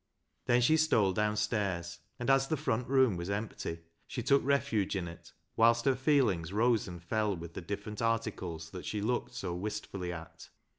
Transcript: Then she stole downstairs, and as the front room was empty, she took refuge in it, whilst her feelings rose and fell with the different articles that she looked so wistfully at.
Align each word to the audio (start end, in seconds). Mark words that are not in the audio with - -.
Then 0.47 0.61
she 0.61 0.77
stole 0.77 1.13
downstairs, 1.13 1.99
and 2.17 2.27
as 2.31 2.47
the 2.47 2.57
front 2.57 2.87
room 2.87 3.17
was 3.17 3.29
empty, 3.29 3.81
she 4.07 4.23
took 4.23 4.43
refuge 4.43 4.95
in 4.95 5.07
it, 5.07 5.31
whilst 5.55 5.85
her 5.85 5.95
feelings 5.95 6.51
rose 6.51 6.87
and 6.87 7.03
fell 7.03 7.35
with 7.37 7.53
the 7.53 7.61
different 7.61 8.01
articles 8.01 8.71
that 8.71 8.83
she 8.83 8.99
looked 8.99 9.35
so 9.35 9.53
wistfully 9.53 10.11
at. 10.11 10.49